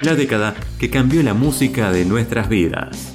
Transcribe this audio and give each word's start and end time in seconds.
la 0.00 0.14
década 0.14 0.54
que 0.78 0.90
cambió 0.90 1.22
la 1.22 1.34
música 1.34 1.90
de 1.90 2.04
nuestras 2.04 2.48
vidas. 2.48 3.14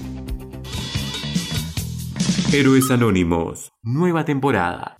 Héroes 2.51 2.91
Anónimos, 2.91 3.71
nueva 3.81 4.25
temporada. 4.25 4.97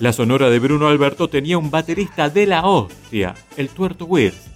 La 0.00 0.12
sonora 0.12 0.50
de 0.50 0.58
Bruno 0.58 0.88
Alberto 0.88 1.28
tenía 1.28 1.56
un 1.56 1.70
baterista 1.70 2.28
de 2.28 2.46
la 2.46 2.66
hostia, 2.66 3.34
el 3.56 3.68
tuerto 3.68 4.06
Wirst. 4.06 4.48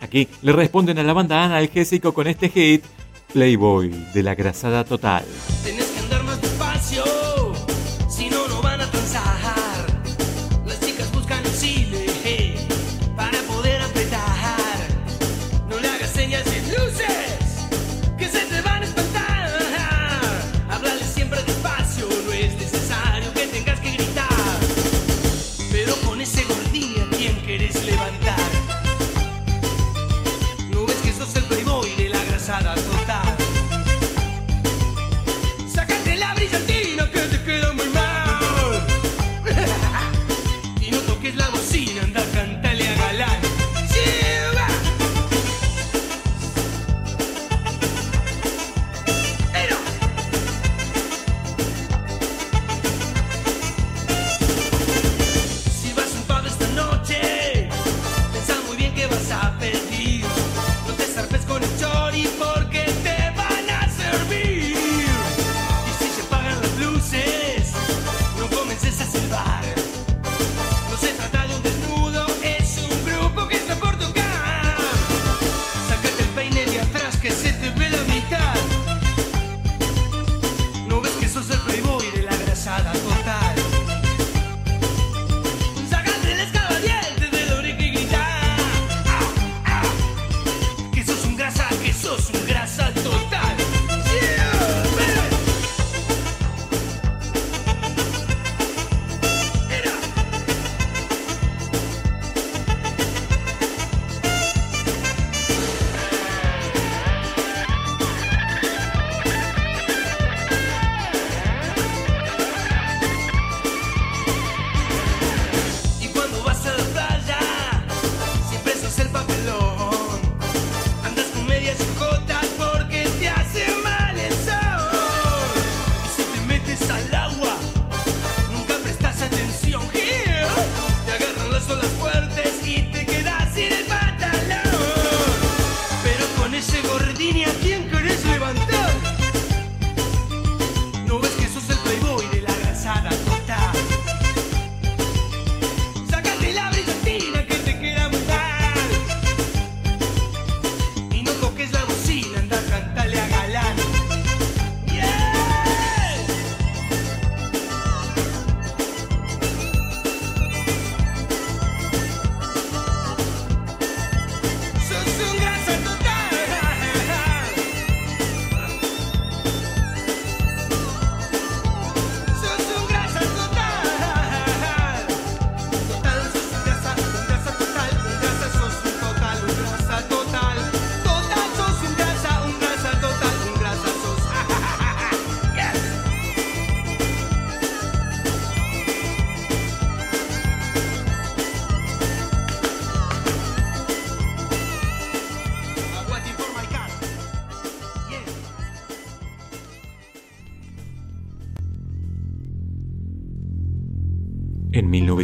Aquí 0.00 0.28
le 0.42 0.52
responden 0.52 0.98
a 0.98 1.02
la 1.02 1.12
banda 1.12 1.44
analgésico 1.44 2.14
con 2.14 2.28
este 2.28 2.48
hit, 2.48 2.84
Playboy 3.32 3.90
de 4.14 4.22
la 4.22 4.34
grasada 4.34 4.84
total. 4.84 5.24
Tenés 5.64 5.86
que 5.86 6.00
andar 6.00 6.22
más 6.22 6.40
despacio, 6.40 7.04
si 8.08 8.30
no, 8.30 8.48
no 8.48 8.62
van 8.62 8.80
a 8.80 8.90
transar. 8.90 9.49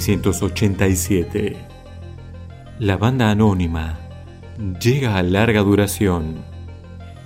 1987. 0.06 1.56
La 2.78 2.96
banda 2.96 3.28
anónima 3.30 3.98
llega 4.80 5.16
a 5.16 5.22
larga 5.24 5.62
duración 5.62 6.44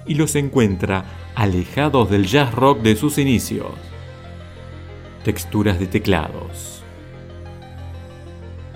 y 0.07 0.15
los 0.15 0.35
encuentra 0.35 1.05
alejados 1.35 2.09
del 2.09 2.27
jazz 2.27 2.55
rock 2.55 2.81
de 2.81 2.97
sus 2.97 3.19
inicios. 3.19 3.73
Texturas 5.25 5.79
de 5.79 5.89
teclados. 5.89 6.83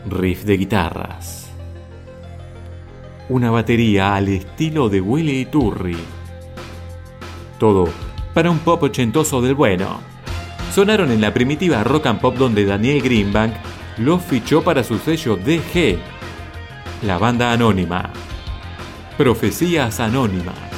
Riff 0.06 0.44
de 0.44 0.58
guitarras. 0.58 1.50
Una 3.30 3.50
batería 3.50 4.16
al 4.16 4.28
estilo 4.28 4.90
de 4.90 5.00
Willy 5.00 5.40
Iturri. 5.40 5.96
Todo 7.58 7.88
para 8.34 8.50
un 8.50 8.58
pop 8.58 8.82
ochentoso 8.82 9.40
del 9.40 9.54
bueno. 9.54 10.00
Sonaron 10.74 11.10
en 11.10 11.22
la 11.22 11.32
primitiva 11.32 11.82
rock 11.84 12.06
and 12.06 12.20
pop 12.20 12.36
donde 12.36 12.66
Daniel 12.66 13.00
Greenbank 13.00 13.54
los 13.98 14.22
fichó 14.22 14.62
para 14.62 14.82
su 14.82 14.98
sello 14.98 15.36
DG, 15.36 15.98
la 17.02 17.18
banda 17.18 17.52
anónima. 17.52 18.10
Profecías 19.16 20.00
Anónimas. 20.00 20.73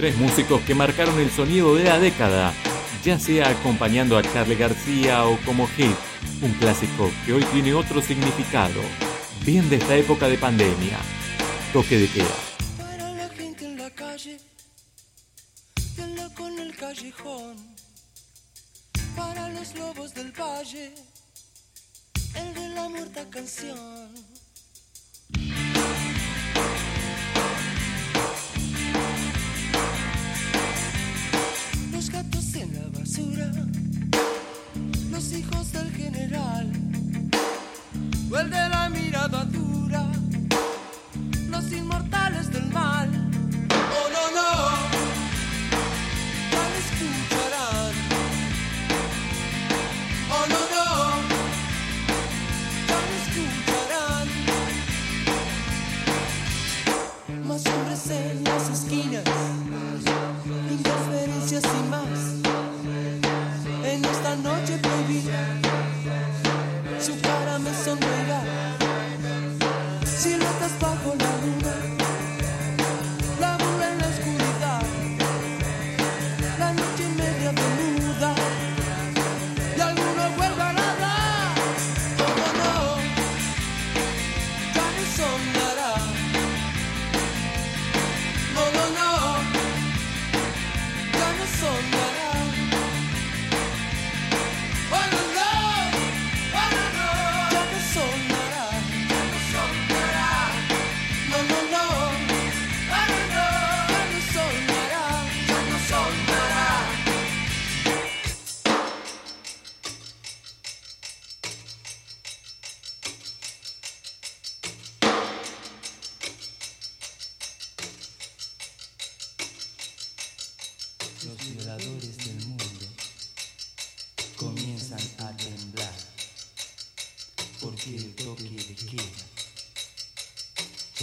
Tres 0.00 0.16
músicos 0.16 0.62
que 0.62 0.74
marcaron 0.74 1.20
el 1.20 1.30
sonido 1.30 1.74
de 1.74 1.84
la 1.84 1.98
década, 1.98 2.54
ya 3.04 3.18
sea 3.18 3.50
acompañando 3.50 4.16
a 4.16 4.22
Charlie 4.22 4.56
García 4.56 5.26
o 5.26 5.36
como 5.44 5.66
hit, 5.76 5.94
un 6.40 6.52
clásico 6.54 7.10
que 7.26 7.34
hoy 7.34 7.44
tiene 7.52 7.74
otro 7.74 8.00
significado, 8.00 8.80
bien 9.44 9.68
de 9.68 9.76
esta 9.76 9.94
época 9.96 10.26
de 10.30 10.38
pandemia. 10.38 10.96
Toque 11.74 11.98
de 11.98 12.08
queda. 12.08 12.49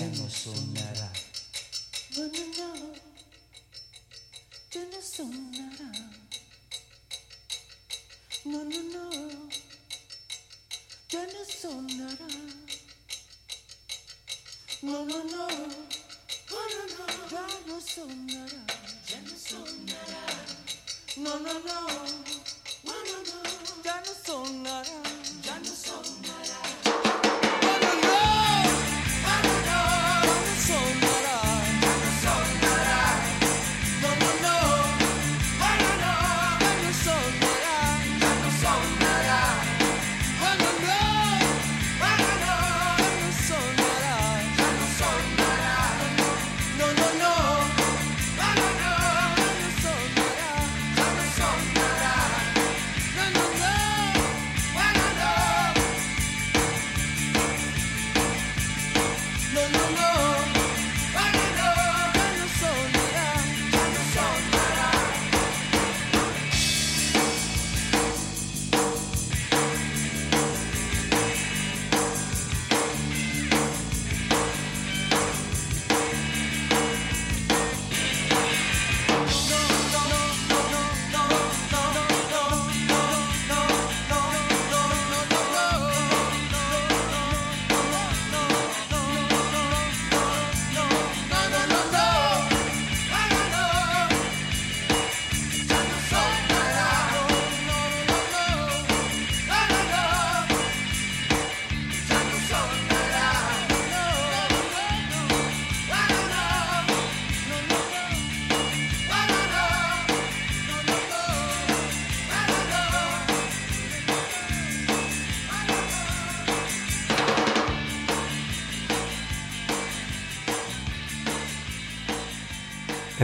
No. 0.06 0.27
No, 2.16 2.24
no, 2.27 2.44
no. 2.58 2.94
Ya 4.72 4.82
no. 4.86 5.01
No, 8.46 8.63
no, 8.63 8.82
no. 8.94 9.50
Ya 11.10 11.25
no 11.25 11.46
sonará. 11.46 12.27
No, 14.84 15.06
no, 15.06 15.24
no. 15.24 15.48
Oh, 16.51 16.68
no, 16.74 16.84
no. 16.96 17.06
Ya 17.32 17.48
no 17.66 17.82
sonará. 17.82 18.66
Ya 19.08 19.22
no 19.22 19.36
sonará. 19.36 20.24
No, 21.18 21.39
no, 21.39 21.54
no. 21.54 21.88
No, 22.84 22.96
no, 23.04 23.18
no. 23.24 23.84
Ya 23.84 24.01
no 24.01 24.13
sonará. 24.24 25.16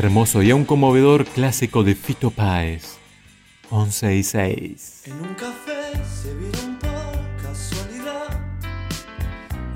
Hermoso 0.03 0.41
y 0.41 0.51
aún 0.51 0.65
conmovedor 0.65 1.23
clásico 1.23 1.81
de 1.81 1.95
Fito 1.95 2.29
Páez. 2.29 2.97
11 3.69 4.15
y 4.17 4.23
6. 4.23 5.03
En 5.05 5.13
un 5.13 5.33
café 5.33 5.93
se 6.03 6.35
vieron 6.35 6.77
por 6.77 7.41
casualidad, 7.41 8.37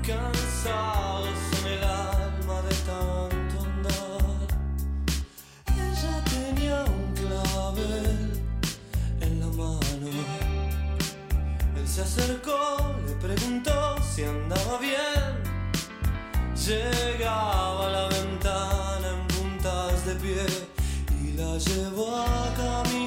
cansados 0.06 1.30
en 1.62 1.72
el 1.72 1.82
alma 1.82 2.60
de 2.60 2.74
tanto 2.84 3.64
andar. 3.64 4.48
Ella 5.72 6.24
tenía 6.24 6.84
un 6.84 7.14
clavel 7.14 8.42
en 9.22 9.40
la 9.40 9.46
mano. 9.46 10.10
Él 11.74 11.88
se 11.88 12.02
acercó, 12.02 12.94
le 13.06 13.14
preguntó 13.14 13.96
si 14.02 14.24
andaba 14.24 14.78
bien. 14.78 15.38
Llegaba 16.54 17.88
la 17.88 18.02
ventana 18.08 18.17
y 21.58 21.60
la 21.60 21.74
llevó 21.74 22.16
a 22.16 22.97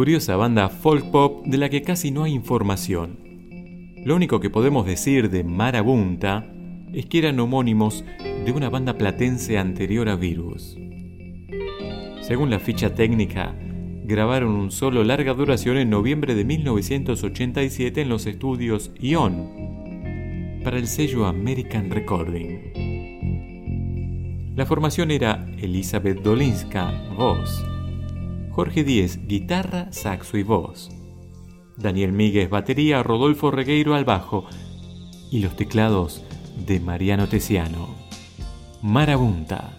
Curiosa 0.00 0.34
banda 0.34 0.70
folk 0.70 1.10
pop 1.10 1.44
de 1.44 1.58
la 1.58 1.68
que 1.68 1.82
casi 1.82 2.10
no 2.10 2.24
hay 2.24 2.32
información. 2.32 3.18
Lo 4.02 4.16
único 4.16 4.40
que 4.40 4.48
podemos 4.48 4.86
decir 4.86 5.28
de 5.28 5.44
Marabunta 5.44 6.50
es 6.94 7.04
que 7.04 7.18
eran 7.18 7.38
homónimos 7.38 8.02
de 8.46 8.50
una 8.50 8.70
banda 8.70 8.96
platense 8.96 9.58
anterior 9.58 10.08
a 10.08 10.16
Virus. 10.16 10.74
Según 12.22 12.48
la 12.48 12.60
ficha 12.60 12.94
técnica, 12.94 13.54
grabaron 14.04 14.52
un 14.52 14.70
solo 14.70 15.04
larga 15.04 15.34
duración 15.34 15.76
en 15.76 15.90
noviembre 15.90 16.34
de 16.34 16.46
1987 16.46 18.00
en 18.00 18.08
los 18.08 18.24
estudios 18.24 18.92
Ion 18.98 19.50
para 20.64 20.78
el 20.78 20.86
sello 20.86 21.26
American 21.26 21.90
Recording. 21.90 22.72
La 24.56 24.64
formación 24.64 25.10
era 25.10 25.46
Elizabeth 25.58 26.22
Dolinska, 26.22 26.90
voz, 27.18 27.62
Jorge 28.50 28.82
Díez, 28.82 29.26
guitarra, 29.26 29.92
saxo 29.92 30.36
y 30.36 30.42
voz, 30.42 30.90
Daniel 31.76 32.12
Míguez, 32.12 32.50
batería, 32.50 33.02
Rodolfo 33.02 33.50
Regueiro 33.50 33.94
al 33.94 34.04
bajo 34.04 34.44
y 35.30 35.38
los 35.38 35.54
teclados 35.54 36.24
de 36.66 36.80
Mariano 36.80 37.28
Tesiano. 37.28 37.94
Marabunta, 38.82 39.78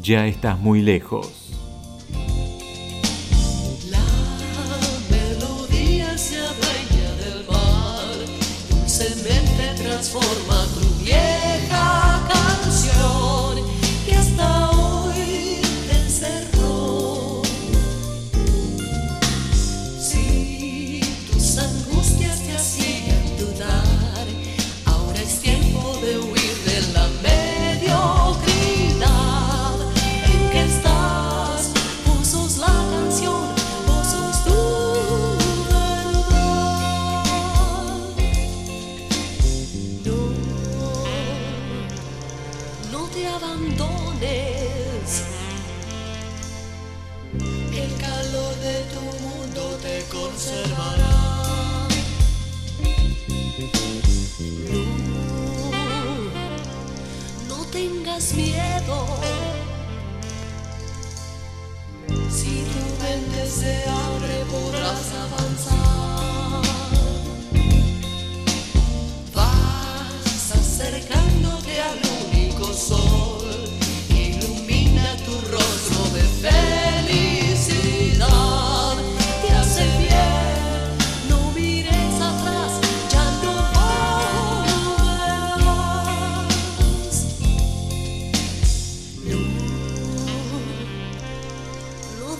ya 0.00 0.26
estás 0.26 0.58
muy 0.60 0.80
lejos. 0.80 1.52
La 3.90 3.98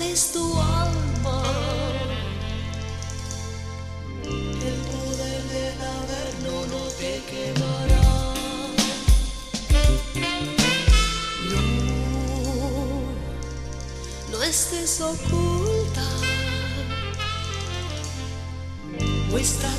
no 0.08 0.14
des 0.14 0.32
tu 0.32 0.58
alma. 0.58 1.42
El 4.68 4.78
poder 4.90 5.42
del 5.54 5.80
averno 6.00 6.66
no 6.72 6.82
te 6.98 7.22
quemará. 7.30 8.08
No, 11.50 11.62
no 14.30 14.42
estés 14.42 15.00
oculta. 15.00 16.06
Muestra 19.30 19.70
toda 19.70 19.77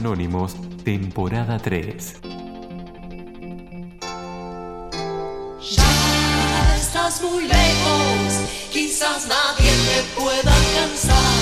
Anónimos, 0.00 0.56
temporada 0.82 1.58
3. 1.58 2.14
Ya 5.76 6.76
estás 6.76 7.20
muy 7.20 7.42
lejos, 7.46 8.40
quizás 8.72 9.28
nadie 9.28 9.70
te 9.70 10.18
pueda 10.18 10.56
alcanzar. 10.56 11.39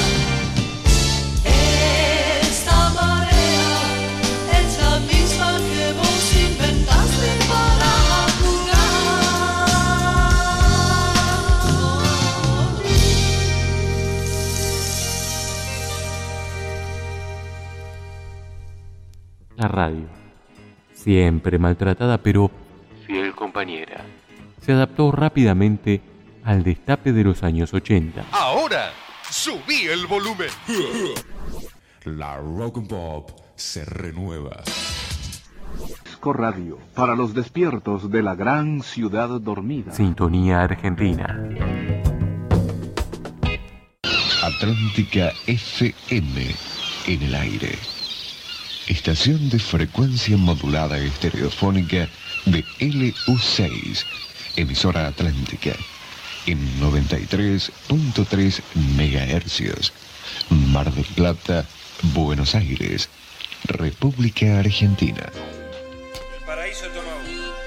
Radio, 19.79 20.09
siempre 20.93 21.57
maltratada 21.57 22.19
pero 22.19 22.51
fiel 23.07 23.33
compañera, 23.33 24.05
se 24.61 24.73
adaptó 24.73 25.13
rápidamente 25.13 26.01
al 26.43 26.65
destape 26.65 27.13
de 27.13 27.23
los 27.23 27.45
años 27.45 27.73
80. 27.73 28.25
Ahora, 28.33 28.91
subí 29.31 29.87
el 29.87 30.07
volumen. 30.09 30.51
La 32.05 32.39
rock 32.39 32.79
and 32.79 32.89
pop 32.89 33.31
se 33.55 33.85
renueva. 33.85 34.65
Disco 36.05 36.33
Radio, 36.33 36.79
para 36.97 37.15
los 37.15 37.35
despiertos 37.35 38.11
de 38.11 38.23
la 38.23 38.35
gran 38.35 38.83
ciudad 38.83 39.29
dormida. 39.41 39.93
Sintonía 39.93 40.63
Argentina. 40.63 41.39
Atlántica 44.43 45.31
FM 45.47 46.47
en 47.07 47.23
el 47.23 47.35
aire. 47.37 47.98
Estación 48.89 49.51
de 49.51 49.59
frecuencia 49.59 50.39
modulada 50.39 50.97
estereofónica 50.97 52.09
de 52.47 52.65
LU6, 52.81 54.07
emisora 54.57 55.07
Atlántica, 55.09 55.73
en 56.47 56.59
93.3 56.81 58.63
MHz, 58.75 59.93
Mar 60.73 60.91
del 60.91 61.05
Plata, 61.05 61.67
Buenos 62.15 62.55
Aires, 62.55 63.11
República 63.65 64.59
Argentina. 64.59 65.31
El 66.39 66.47
paraíso 66.47 66.87
tomado. 66.87 67.19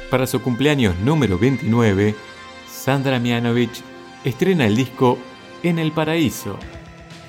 Para 0.09 0.25
su 0.25 0.41
cumpleaños 0.41 0.97
número 1.01 1.37
29, 1.37 2.15
Sandra 2.67 3.19
Mianovich 3.19 3.83
estrena 4.23 4.65
el 4.65 4.75
disco 4.75 5.19
En 5.61 5.77
el 5.77 5.91
Paraíso. 5.91 6.57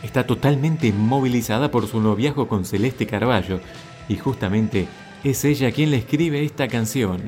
Está 0.03 0.27
totalmente 0.27 0.93
movilizada 0.93 1.71
por 1.71 1.87
su 1.87 2.01
noviazgo 2.01 2.49
con 2.49 2.65
Celeste 2.65 3.07
Carballo 3.07 3.61
y 4.09 4.17
justamente 4.17 4.89
es 5.23 5.45
ella 5.45 5.71
quien 5.71 5.91
le 5.91 5.99
escribe 5.99 6.45
esta 6.45 6.67
canción, 6.67 7.23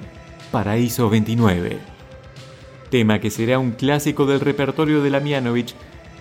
Paraíso 0.50 1.08
29. 1.08 1.78
Tema 2.90 3.20
que 3.20 3.30
será 3.30 3.58
un 3.58 3.72
clásico 3.72 4.26
del 4.26 4.40
repertorio 4.40 5.02
de 5.02 5.10
la 5.10 5.20
Mianovich, 5.20 5.74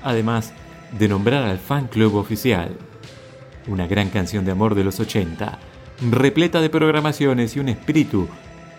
además 0.04 0.54
de 0.92 1.08
nombrar 1.08 1.44
al 1.44 1.58
fan 1.58 1.88
club 1.88 2.16
oficial. 2.16 2.78
Una 3.68 3.88
gran 3.88 4.10
canción 4.10 4.46
de 4.46 4.52
amor 4.52 4.76
de 4.76 4.84
los 4.84 5.00
80, 5.00 5.58
repleta 6.12 6.62
de 6.62 6.70
programaciones 6.70 7.56
y 7.56 7.60
un 7.60 7.70
espíritu 7.70 8.28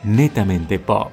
netamente 0.05 0.79
pop. 0.79 1.11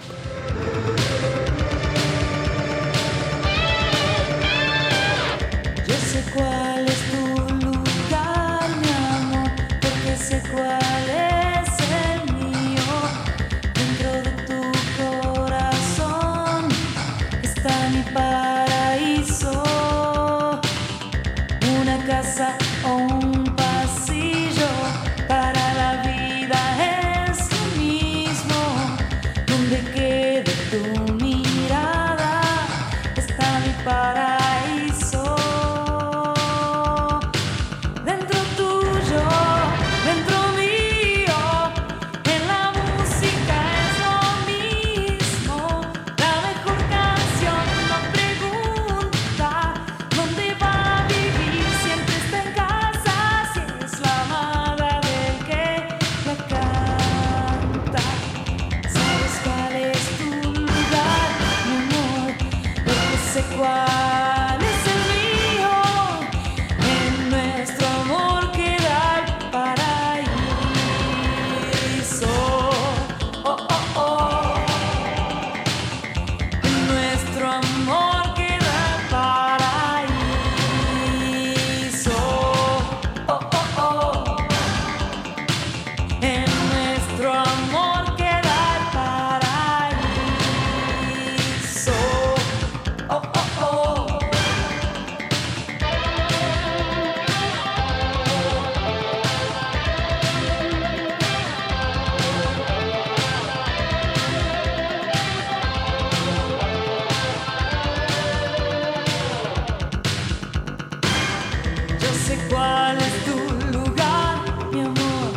Yo 112.01 112.09
sé 112.25 112.37
cuál 112.49 112.97
es 112.97 113.25
tu 113.25 113.37
lugar, 113.77 114.39
mi 114.71 114.81
amor, 114.81 115.31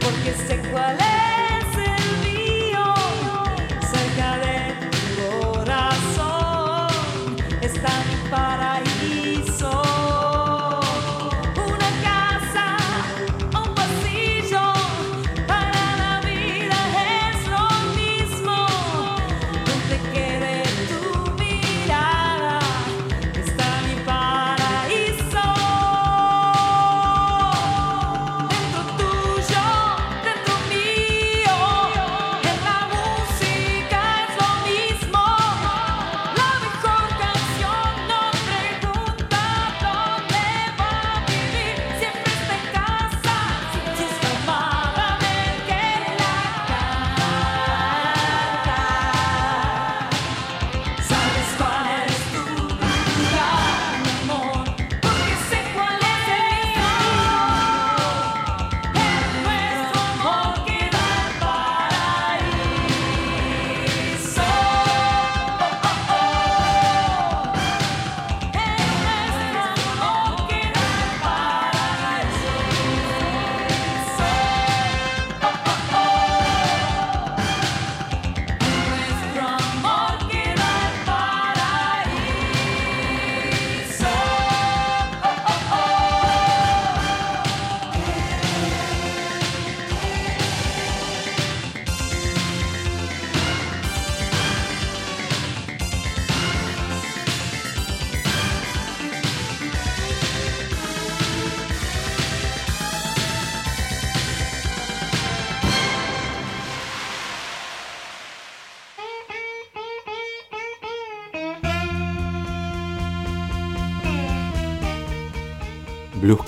porque 0.00 0.32
sé 0.46 0.56
cuál 0.70 0.96
es 0.98 1.17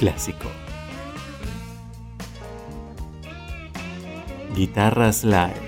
clásico. 0.01 0.49
Guitarras 4.57 5.25
live. 5.25 5.61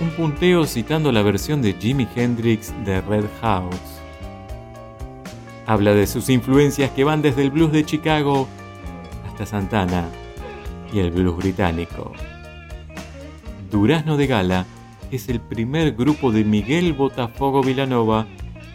Un 0.00 0.08
punteo 0.16 0.64
citando 0.64 1.12
la 1.12 1.20
versión 1.20 1.60
de 1.60 1.74
Jimi 1.74 2.08
Hendrix 2.16 2.72
de 2.86 3.02
Red 3.02 3.26
House. 3.42 4.00
Habla 5.66 5.92
de 5.92 6.06
sus 6.06 6.30
influencias 6.30 6.90
que 6.92 7.04
van 7.04 7.20
desde 7.20 7.42
el 7.42 7.50
blues 7.50 7.72
de 7.72 7.84
Chicago 7.84 8.48
hasta 9.28 9.44
Santana 9.44 10.08
y 10.94 11.00
el 11.00 11.10
blues 11.10 11.36
británico. 11.36 12.10
Durazno 13.70 14.16
de 14.16 14.26
Gala 14.28 14.64
es 15.10 15.28
el 15.28 15.42
primer 15.42 15.92
grupo 15.92 16.32
de 16.32 16.42
Miguel 16.42 16.94
Botafogo 16.94 17.62
Vilanova 17.62 18.26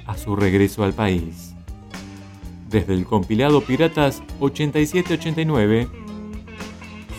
a 0.05 0.15
su 0.17 0.35
regreso 0.35 0.83
al 0.83 0.93
país. 0.93 1.48
Desde 2.69 2.93
el 2.93 3.05
compilado 3.05 3.61
Piratas 3.61 4.21
87-89 4.39 5.89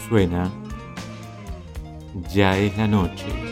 suena 0.08 0.48
Ya 2.32 2.56
es 2.56 2.76
la 2.76 2.86
noche. 2.86 3.49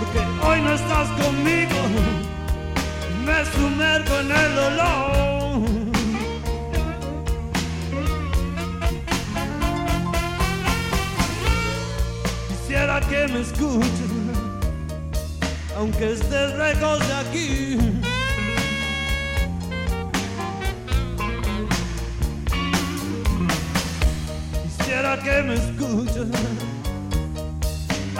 Porque 0.00 0.18
hoy 0.46 0.60
no 0.62 0.72
estás 0.72 1.08
conmigo 1.22 1.76
me 3.30 3.44
sumergo 3.44 4.14
en 4.20 4.30
el 4.30 4.54
dolor. 4.54 5.60
Quisiera 12.48 13.00
que 13.00 13.28
me 13.28 13.40
escuches, 13.40 14.10
aunque 15.76 16.12
estés 16.12 16.54
lejos 16.56 16.98
de 17.08 17.14
aquí. 17.14 17.78
Quisiera 24.78 25.18
que 25.22 25.42
me 25.42 25.54
escuches, 25.54 26.28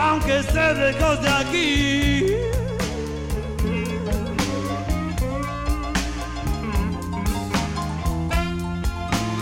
aunque 0.00 0.38
estés 0.38 0.76
lejos 0.78 1.20
de 1.22 1.28
aquí. 1.28 2.50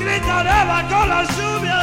gritaré 0.00 0.58
bajo 0.66 1.06
la 1.06 1.22
lluvia, 1.36 1.80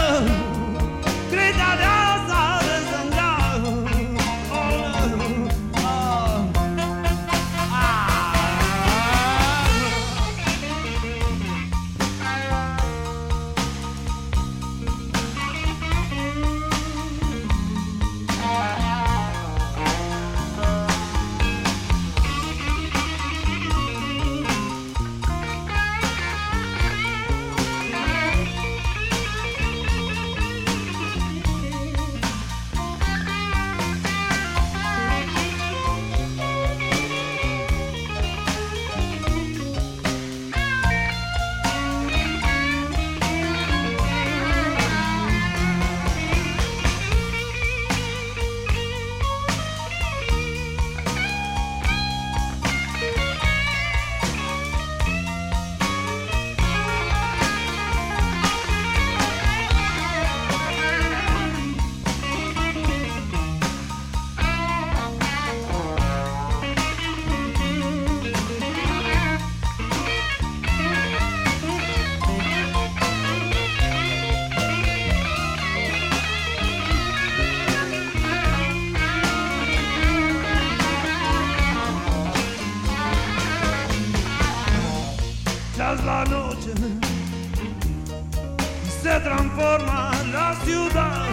transforma 89.19 90.11
la 90.31 90.55
ciudad. 90.63 91.27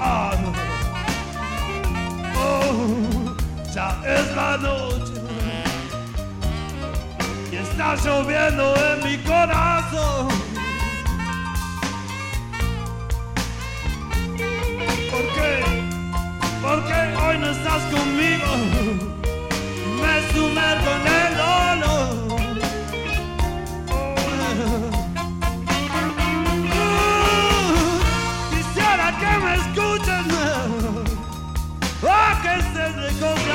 Ah. 0.00 0.32
Oh, 2.36 3.34
ya 3.74 4.00
es 4.06 4.36
la 4.36 4.56
noche 4.56 5.20
y 7.52 7.56
está 7.56 7.96
lloviendo 7.96 8.74
en 8.76 9.04
mi 9.04 9.18
corazón. 9.18 10.28
¿Por 15.10 15.24
qué? 15.34 15.52
Porque 16.62 16.98
hoy 17.22 17.38
no 17.38 17.50
estás 17.50 17.82
conmigo 17.92 19.10
me 20.00 20.32
sumergo 20.32 20.90
en 20.96 21.06
el 21.06 21.36
dolor. 21.36 22.29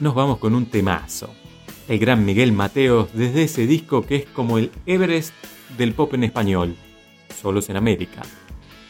Nos 0.00 0.14
vamos 0.14 0.38
con 0.38 0.54
un 0.54 0.64
temazo. 0.64 1.34
El 1.86 1.98
gran 1.98 2.24
Miguel 2.24 2.52
Mateos 2.52 3.12
desde 3.12 3.42
ese 3.42 3.66
disco 3.66 4.00
que 4.00 4.16
es 4.16 4.24
como 4.24 4.56
el 4.56 4.70
Everest 4.86 5.34
del 5.76 5.92
pop 5.92 6.14
en 6.14 6.24
español, 6.24 6.74
solos 7.38 7.68
en 7.68 7.76
América. 7.76 8.22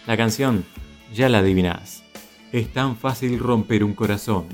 La 0.07 0.17
canción, 0.17 0.65
ya 1.13 1.29
la 1.29 1.39
adivinás. 1.39 2.05
Es 2.53 2.73
tan 2.73 2.97
fácil 2.97 3.41
romper 3.41 3.83
un 3.83 3.95
corazón. 3.95 4.47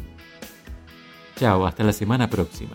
Chao, 1.37 1.67
hasta 1.67 1.85
la 1.85 1.93
semana 1.93 2.31
próxima. 2.31 2.75